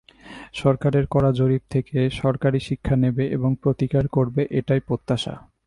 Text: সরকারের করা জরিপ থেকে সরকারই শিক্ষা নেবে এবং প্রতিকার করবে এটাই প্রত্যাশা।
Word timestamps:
সরকারের 0.53 1.05
করা 1.07 1.29
জরিপ 1.31 1.63
থেকে 1.69 1.97
সরকারই 2.21 2.59
শিক্ষা 2.59 2.95
নেবে 2.95 3.23
এবং 3.27 3.49
প্রতিকার 3.63 4.05
করবে 4.07 4.41
এটাই 4.51 4.81
প্রত্যাশা। 4.87 5.33